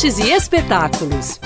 [0.00, 1.38] artes e espetáculos.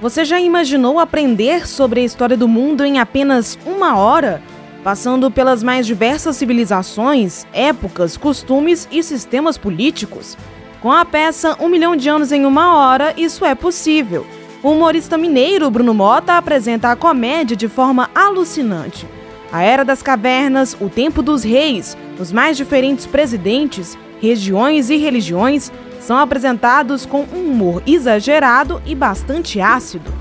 [0.00, 4.40] Você já imaginou aprender sobre a história do mundo em apenas uma hora?
[4.84, 10.38] Passando pelas mais diversas civilizações, épocas, costumes e sistemas políticos?
[10.80, 14.24] Com a peça Um Milhão de Anos em Uma Hora, isso é possível.
[14.62, 19.19] O humorista mineiro Bruno Mota apresenta a comédia de forma alucinante.
[19.52, 25.72] A Era das Cavernas, o Tempo dos Reis, os mais diferentes presidentes, regiões e religiões
[26.00, 30.12] são apresentados com um humor exagerado e bastante ácido.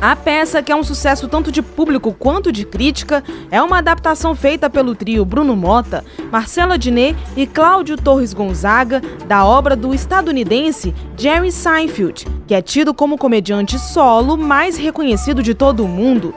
[0.00, 3.22] A peça, que é um sucesso tanto de público quanto de crítica,
[3.52, 9.44] é uma adaptação feita pelo trio Bruno Mota, Marcela Diné e Cláudio Torres Gonzaga da
[9.44, 15.84] obra do estadunidense Jerry Seinfeld, que é tido como comediante solo mais reconhecido de todo
[15.84, 16.34] o mundo.